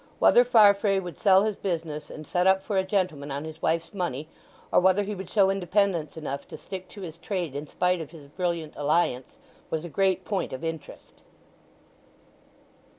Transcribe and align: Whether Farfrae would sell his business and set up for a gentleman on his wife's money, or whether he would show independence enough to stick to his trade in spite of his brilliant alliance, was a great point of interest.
Whether 0.17 0.43
Farfrae 0.43 0.97
would 0.97 1.15
sell 1.15 1.43
his 1.43 1.55
business 1.55 2.09
and 2.09 2.25
set 2.25 2.47
up 2.47 2.63
for 2.63 2.75
a 2.75 2.83
gentleman 2.83 3.29
on 3.29 3.45
his 3.45 3.61
wife's 3.61 3.93
money, 3.93 4.27
or 4.71 4.79
whether 4.79 5.03
he 5.03 5.13
would 5.13 5.29
show 5.29 5.51
independence 5.51 6.17
enough 6.17 6.47
to 6.47 6.57
stick 6.57 6.89
to 6.89 7.01
his 7.01 7.19
trade 7.19 7.55
in 7.55 7.67
spite 7.67 8.01
of 8.01 8.09
his 8.09 8.25
brilliant 8.27 8.73
alliance, 8.75 9.37
was 9.69 9.85
a 9.85 9.89
great 9.89 10.25
point 10.25 10.53
of 10.53 10.63
interest. 10.63 11.21